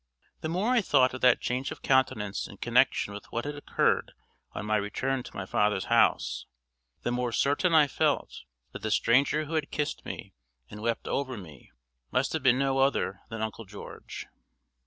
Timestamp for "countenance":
1.83-2.47